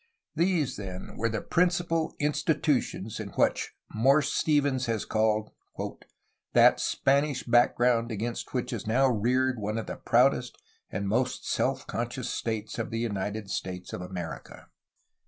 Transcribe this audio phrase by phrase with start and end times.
[0.33, 5.51] These were the principal institutions in what Morse Stephens has called
[6.53, 10.57] "that Spanish background against which is now reared one of the proudest
[10.89, 14.69] and most self conscious States of the United States of America."